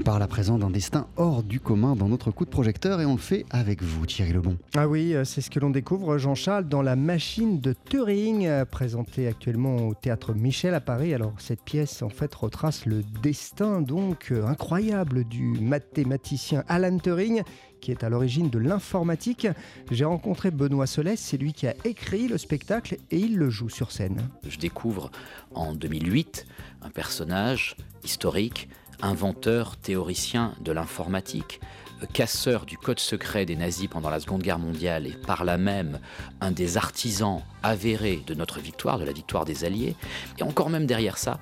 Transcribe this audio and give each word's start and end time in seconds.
On 0.00 0.02
parle 0.02 0.22
à 0.22 0.28
présent 0.28 0.56
d'un 0.56 0.70
destin 0.70 1.08
hors 1.18 1.42
du 1.42 1.60
commun 1.60 1.94
dans 1.94 2.08
notre 2.08 2.30
coup 2.30 2.46
de 2.46 2.50
projecteur 2.50 3.02
et 3.02 3.04
on 3.04 3.16
le 3.16 3.20
fait 3.20 3.44
avec 3.50 3.82
vous 3.82 4.06
Thierry 4.06 4.32
Lebon. 4.32 4.56
Ah 4.74 4.88
oui, 4.88 5.14
euh, 5.14 5.24
c'est 5.24 5.42
ce 5.42 5.50
que 5.50 5.60
l'on 5.60 5.68
découvre 5.68 6.16
Jean-Charles 6.16 6.66
dans 6.66 6.80
La 6.80 6.96
machine 6.96 7.60
de 7.60 7.74
Turing, 7.74 8.46
euh, 8.46 8.64
présentée 8.64 9.28
actuellement 9.28 9.76
au 9.88 9.92
théâtre 9.92 10.32
Michel 10.32 10.72
à 10.72 10.80
Paris. 10.80 11.12
Alors 11.12 11.34
cette 11.36 11.62
pièce 11.62 12.00
en 12.00 12.08
fait 12.08 12.34
retrace 12.34 12.86
le 12.86 13.02
destin 13.22 13.82
donc 13.82 14.28
euh, 14.32 14.46
incroyable 14.46 15.24
du 15.24 15.60
mathématicien 15.60 16.64
Alan 16.66 16.96
Turing 16.96 17.42
qui 17.82 17.90
est 17.90 18.02
à 18.02 18.08
l'origine 18.08 18.48
de 18.48 18.58
l'informatique. 18.58 19.48
J'ai 19.90 20.06
rencontré 20.06 20.50
Benoît 20.50 20.86
Solès, 20.86 21.20
c'est 21.20 21.36
lui 21.36 21.52
qui 21.52 21.66
a 21.66 21.74
écrit 21.84 22.26
le 22.26 22.38
spectacle 22.38 22.96
et 23.10 23.18
il 23.18 23.36
le 23.36 23.50
joue 23.50 23.68
sur 23.68 23.92
scène. 23.92 24.30
Je 24.48 24.58
découvre 24.58 25.10
en 25.54 25.74
2008 25.74 26.46
un 26.80 26.90
personnage 26.90 27.76
historique, 28.02 28.70
inventeur, 29.02 29.76
théoricien 29.76 30.54
de 30.60 30.72
l'informatique, 30.72 31.60
casseur 32.06 32.66
du 32.66 32.78
code 32.78 32.98
secret 32.98 33.44
des 33.44 33.56
nazis 33.56 33.88
pendant 33.88 34.10
la 34.10 34.20
Seconde 34.20 34.42
Guerre 34.42 34.58
mondiale 34.58 35.06
et 35.06 35.12
par 35.12 35.44
là 35.44 35.58
même 35.58 36.00
un 36.40 36.50
des 36.50 36.76
artisans 36.76 37.42
avérés 37.62 38.22
de 38.26 38.34
notre 38.34 38.60
victoire, 38.60 38.98
de 38.98 39.04
la 39.04 39.12
victoire 39.12 39.44
des 39.44 39.64
Alliés, 39.64 39.96
et 40.38 40.42
encore 40.42 40.70
même 40.70 40.86
derrière 40.86 41.18
ça, 41.18 41.40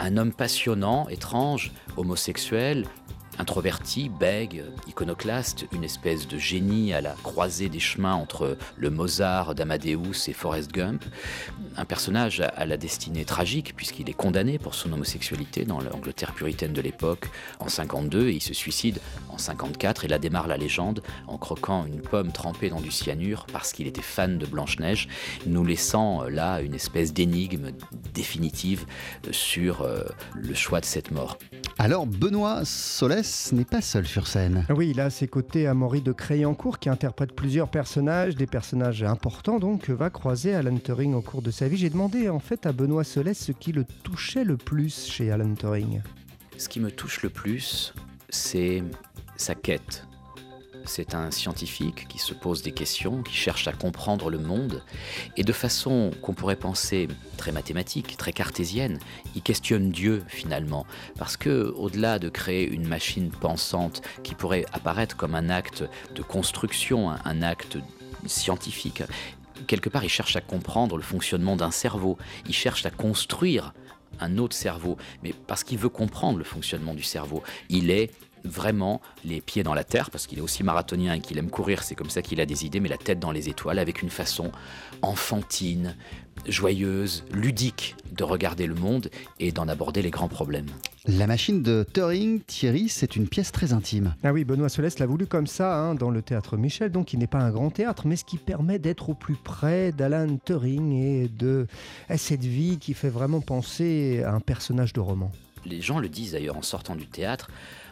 un 0.00 0.16
homme 0.16 0.32
passionnant, 0.32 1.08
étrange, 1.08 1.72
homosexuel, 1.96 2.86
Introverti, 3.38 4.08
bègue, 4.08 4.64
iconoclaste, 4.86 5.66
une 5.72 5.84
espèce 5.84 6.28
de 6.28 6.36
génie 6.36 6.92
à 6.92 7.00
la 7.00 7.14
croisée 7.22 7.68
des 7.68 7.80
chemins 7.80 8.14
entre 8.14 8.58
le 8.76 8.90
Mozart 8.90 9.54
d'Amadeus 9.54 10.28
et 10.28 10.32
Forrest 10.32 10.70
Gump, 10.70 11.02
un 11.76 11.84
personnage 11.84 12.40
à 12.40 12.66
la 12.66 12.76
destinée 12.76 13.24
tragique 13.24 13.74
puisqu'il 13.74 14.10
est 14.10 14.14
condamné 14.14 14.58
pour 14.58 14.74
son 14.74 14.92
homosexualité 14.92 15.64
dans 15.64 15.80
l'Angleterre 15.80 16.34
puritaine 16.34 16.72
de 16.72 16.82
l'époque 16.82 17.30
en 17.58 17.68
52 17.68 18.28
et 18.28 18.34
il 18.34 18.42
se 18.42 18.54
suicide 18.54 19.00
en 19.30 19.38
54 19.38 20.04
et 20.04 20.08
là 20.08 20.18
démarre 20.18 20.46
la 20.46 20.58
légende 20.58 21.02
en 21.26 21.38
croquant 21.38 21.86
une 21.86 22.02
pomme 22.02 22.32
trempée 22.32 22.68
dans 22.68 22.80
du 22.80 22.90
cyanure 22.90 23.46
parce 23.52 23.72
qu'il 23.72 23.86
était 23.86 24.02
fan 24.02 24.38
de 24.38 24.46
Blanche-Neige, 24.46 25.08
nous 25.46 25.64
laissant 25.64 26.24
là 26.24 26.60
une 26.60 26.74
espèce 26.74 27.12
d'énigme 27.12 27.70
définitive 28.12 28.84
sur 29.30 29.82
euh, 29.82 30.04
le 30.34 30.54
choix 30.54 30.80
de 30.80 30.86
cette 30.86 31.10
mort. 31.10 31.38
Alors 31.82 32.06
Benoît 32.06 32.64
Solès 32.64 33.50
n'est 33.50 33.64
pas 33.64 33.80
seul 33.80 34.06
sur 34.06 34.28
scène. 34.28 34.64
Oui, 34.70 34.90
il 34.90 35.00
a 35.00 35.06
à 35.06 35.10
ses 35.10 35.26
côtés 35.26 35.66
Amaury 35.66 36.00
de 36.00 36.12
Créancourt 36.12 36.78
qui 36.78 36.88
interprète 36.88 37.32
plusieurs 37.32 37.68
personnages, 37.68 38.36
des 38.36 38.46
personnages 38.46 39.02
importants 39.02 39.58
donc, 39.58 39.90
va 39.90 40.08
croiser 40.08 40.54
Alan 40.54 40.76
Turing 40.76 41.12
au 41.12 41.22
cours 41.22 41.42
de 41.42 41.50
sa 41.50 41.66
vie. 41.66 41.76
J'ai 41.76 41.90
demandé 41.90 42.28
en 42.28 42.38
fait 42.38 42.66
à 42.66 42.72
Benoît 42.72 43.02
Solès 43.02 43.36
ce 43.36 43.50
qui 43.50 43.72
le 43.72 43.84
touchait 44.04 44.44
le 44.44 44.56
plus 44.56 45.06
chez 45.06 45.32
Alan 45.32 45.52
Turing. 45.56 46.02
Ce 46.56 46.68
qui 46.68 46.78
me 46.78 46.92
touche 46.92 47.20
le 47.24 47.30
plus, 47.30 47.92
c'est 48.28 48.84
sa 49.34 49.56
quête 49.56 50.06
c'est 50.84 51.14
un 51.14 51.30
scientifique 51.30 52.08
qui 52.08 52.18
se 52.18 52.34
pose 52.34 52.62
des 52.62 52.72
questions, 52.72 53.22
qui 53.22 53.34
cherche 53.34 53.68
à 53.68 53.72
comprendre 53.72 54.30
le 54.30 54.38
monde, 54.38 54.82
et 55.36 55.44
de 55.44 55.52
façon 55.52 56.10
qu'on 56.22 56.34
pourrait 56.34 56.56
penser 56.56 57.08
très 57.36 57.52
mathématique, 57.52 58.16
très 58.16 58.32
cartésienne, 58.32 58.98
il 59.34 59.42
questionne 59.42 59.90
Dieu 59.90 60.22
finalement, 60.28 60.86
parce 61.18 61.36
que 61.36 61.72
au-delà 61.76 62.18
de 62.18 62.28
créer 62.28 62.68
une 62.68 62.86
machine 62.86 63.30
pensante 63.30 64.02
qui 64.22 64.34
pourrait 64.34 64.66
apparaître 64.72 65.16
comme 65.16 65.34
un 65.34 65.50
acte 65.50 65.84
de 66.14 66.22
construction, 66.22 67.10
un 67.10 67.42
acte 67.42 67.78
scientifique, 68.26 69.02
quelque 69.66 69.88
part 69.88 70.04
il 70.04 70.10
cherche 70.10 70.36
à 70.36 70.40
comprendre 70.40 70.96
le 70.96 71.02
fonctionnement 71.02 71.56
d'un 71.56 71.70
cerveau, 71.70 72.18
il 72.46 72.54
cherche 72.54 72.86
à 72.86 72.90
construire 72.90 73.72
un 74.20 74.38
autre 74.38 74.54
cerveau, 74.54 74.96
mais 75.22 75.34
parce 75.46 75.64
qu'il 75.64 75.78
veut 75.78 75.88
comprendre 75.88 76.38
le 76.38 76.44
fonctionnement 76.44 76.94
du 76.94 77.02
cerveau. 77.02 77.42
Il 77.68 77.90
est 77.90 78.10
vraiment 78.44 79.00
les 79.24 79.40
pieds 79.40 79.62
dans 79.62 79.74
la 79.74 79.84
terre, 79.84 80.10
parce 80.10 80.26
qu'il 80.26 80.38
est 80.38 80.42
aussi 80.42 80.62
marathonien 80.62 81.14
et 81.14 81.20
qu'il 81.20 81.38
aime 81.38 81.50
courir, 81.50 81.82
c'est 81.82 81.94
comme 81.94 82.10
ça 82.10 82.22
qu'il 82.22 82.40
a 82.40 82.46
des 82.46 82.64
idées, 82.64 82.80
mais 82.80 82.88
la 82.88 82.96
tête 82.96 83.18
dans 83.18 83.32
les 83.32 83.48
étoiles, 83.48 83.78
avec 83.78 84.02
une 84.02 84.10
façon 84.10 84.50
enfantine, 85.02 85.96
joyeuse, 86.46 87.24
ludique 87.32 87.96
de 88.12 88.24
regarder 88.24 88.66
le 88.66 88.74
monde 88.74 89.10
et 89.40 89.52
d'en 89.52 89.68
aborder 89.68 90.02
les 90.02 90.10
grands 90.10 90.28
problèmes. 90.28 90.68
La 91.06 91.26
machine 91.26 91.62
de 91.62 91.84
Turing, 91.92 92.40
Thierry, 92.42 92.88
c'est 92.88 93.16
une 93.16 93.26
pièce 93.26 93.50
très 93.52 93.72
intime. 93.72 94.14
Ah 94.22 94.32
oui, 94.32 94.44
Benoît 94.44 94.68
Solès 94.68 94.98
l'a 94.98 95.06
voulu 95.06 95.26
comme 95.26 95.46
ça, 95.46 95.76
hein, 95.76 95.94
dans 95.94 96.10
le 96.10 96.22
théâtre 96.22 96.56
Michel, 96.56 96.90
donc 96.90 97.12
il 97.12 97.18
n'est 97.18 97.26
pas 97.26 97.40
un 97.40 97.50
grand 97.50 97.70
théâtre, 97.70 98.06
mais 98.06 98.16
ce 98.16 98.24
qui 98.24 98.38
permet 98.38 98.78
d'être 98.78 99.10
au 99.10 99.14
plus 99.14 99.34
près 99.34 99.92
d'Alan 99.92 100.38
Turing 100.44 100.92
et 100.92 101.28
de 101.28 101.66
cette 102.16 102.44
vie 102.44 102.78
qui 102.78 102.94
fait 102.94 103.08
vraiment 103.08 103.40
penser 103.40 104.22
à 104.24 104.32
un 104.32 104.40
personnage 104.40 104.92
de 104.92 105.00
roman. 105.00 105.32
Les 105.64 105.80
gens 105.80 105.98
le 105.98 106.08
disent 106.08 106.32
d'ailleurs 106.32 106.56
en 106.56 106.62
sortant 106.62 106.96
du 106.96 107.06
théâtre, 107.06 107.50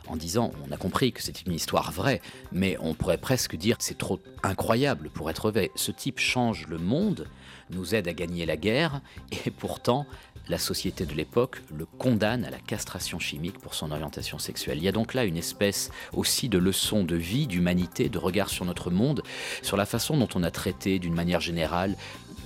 en 0.08 0.16
disant 0.16 0.52
on 0.66 0.72
a 0.72 0.76
compris 0.76 1.12
que 1.12 1.22
c'est 1.22 1.46
une 1.46 1.52
histoire 1.52 1.92
vraie, 1.92 2.20
mais 2.52 2.76
on 2.80 2.94
pourrait 2.94 3.18
presque 3.18 3.56
dire 3.56 3.78
que 3.78 3.84
c'est 3.84 3.98
trop 3.98 4.20
incroyable 4.42 5.10
pour 5.10 5.30
être 5.30 5.50
vrai. 5.50 5.70
Ce 5.76 5.92
type 5.92 6.18
change 6.18 6.66
le 6.68 6.78
monde, 6.78 7.26
nous 7.70 7.94
aide 7.94 8.08
à 8.08 8.12
gagner 8.12 8.46
la 8.46 8.56
guerre, 8.56 9.00
et 9.46 9.50
pourtant 9.50 10.06
la 10.48 10.58
société 10.58 11.06
de 11.06 11.14
l'époque 11.14 11.62
le 11.72 11.86
condamne 11.86 12.44
à 12.44 12.50
la 12.50 12.58
castration 12.58 13.18
chimique 13.18 13.58
pour 13.58 13.74
son 13.74 13.92
orientation 13.92 14.38
sexuelle. 14.38 14.78
Il 14.78 14.84
y 14.84 14.88
a 14.88 14.92
donc 14.92 15.14
là 15.14 15.24
une 15.24 15.36
espèce 15.36 15.90
aussi 16.12 16.48
de 16.48 16.58
leçon 16.58 17.04
de 17.04 17.16
vie, 17.16 17.46
d'humanité, 17.46 18.08
de 18.08 18.18
regard 18.18 18.48
sur 18.48 18.64
notre 18.64 18.90
monde, 18.90 19.22
sur 19.62 19.76
la 19.76 19.86
façon 19.86 20.16
dont 20.16 20.28
on 20.34 20.42
a 20.42 20.50
traité 20.50 20.98
d'une 20.98 21.14
manière 21.14 21.40
générale 21.40 21.96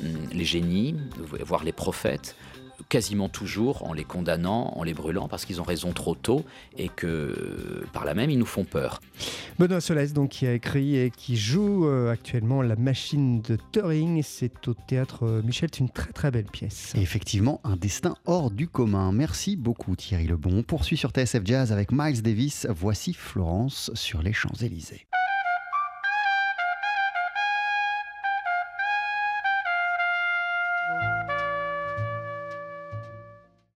hum, 0.02 0.28
les 0.32 0.44
génies, 0.44 0.94
voire 1.46 1.64
les 1.64 1.72
prophètes, 1.72 2.36
quasiment 2.88 3.28
toujours 3.28 3.84
en 3.84 3.92
les 3.92 4.04
condamnant, 4.04 4.72
en 4.76 4.82
les 4.82 4.94
brûlant, 4.94 5.28
parce 5.28 5.44
qu'ils 5.44 5.60
ont 5.60 5.64
raison 5.64 5.92
trop 5.92 6.14
tôt 6.14 6.44
et 6.76 6.88
que 6.88 7.84
par 7.92 8.04
là 8.04 8.14
même 8.14 8.30
ils 8.30 8.38
nous 8.38 8.46
font 8.46 8.64
peur. 8.64 9.00
Benoît 9.58 9.80
Solès, 9.80 10.12
donc, 10.12 10.30
qui 10.30 10.46
a 10.46 10.52
écrit 10.52 10.96
et 10.96 11.10
qui 11.10 11.36
joue 11.36 11.86
euh, 11.86 12.10
actuellement 12.10 12.62
La 12.62 12.76
machine 12.76 13.40
de 13.42 13.56
Turing, 13.72 14.22
c'est 14.22 14.68
au 14.68 14.74
théâtre 14.74 15.24
euh, 15.24 15.42
Michel, 15.42 15.68
c'est 15.72 15.80
une 15.80 15.90
très 15.90 16.12
très 16.12 16.30
belle 16.30 16.46
pièce. 16.46 16.92
Et 16.96 17.00
effectivement, 17.00 17.60
un 17.64 17.76
destin 17.76 18.14
hors 18.26 18.50
du 18.50 18.68
commun. 18.68 19.12
Merci 19.12 19.56
beaucoup 19.56 19.96
Thierry 19.96 20.26
Lebon. 20.26 20.58
On 20.58 20.62
poursuit 20.62 20.96
sur 20.96 21.10
TSF 21.10 21.42
Jazz 21.44 21.72
avec 21.72 21.92
Miles 21.92 22.22
Davis. 22.22 22.66
Voici 22.70 23.14
Florence 23.14 23.90
sur 23.94 24.22
les 24.22 24.32
Champs-Élysées. 24.32 25.06